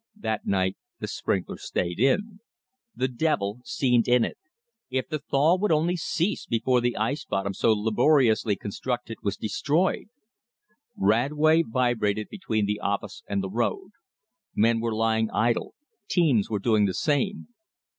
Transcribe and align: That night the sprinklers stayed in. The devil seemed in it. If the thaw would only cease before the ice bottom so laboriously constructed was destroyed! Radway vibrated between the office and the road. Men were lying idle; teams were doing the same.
That 0.15 0.47
night 0.47 0.77
the 0.99 1.07
sprinklers 1.07 1.61
stayed 1.63 1.99
in. 1.99 2.39
The 2.95 3.07
devil 3.07 3.59
seemed 3.63 4.07
in 4.07 4.25
it. 4.25 4.39
If 4.89 5.07
the 5.09 5.19
thaw 5.19 5.57
would 5.59 5.71
only 5.71 5.95
cease 5.95 6.47
before 6.47 6.81
the 6.81 6.97
ice 6.97 7.23
bottom 7.23 7.53
so 7.53 7.71
laboriously 7.73 8.55
constructed 8.55 9.19
was 9.21 9.37
destroyed! 9.37 10.07
Radway 10.99 11.61
vibrated 11.69 12.29
between 12.29 12.65
the 12.65 12.79
office 12.79 13.21
and 13.29 13.43
the 13.43 13.49
road. 13.51 13.91
Men 14.55 14.79
were 14.79 14.95
lying 14.95 15.29
idle; 15.29 15.75
teams 16.09 16.49
were 16.49 16.57
doing 16.57 16.85
the 16.87 16.95
same. 16.95 17.49